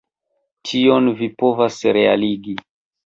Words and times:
Tion 0.69 1.11
vi 1.21 1.29
povas 1.43 1.79
realigi. 1.99 2.57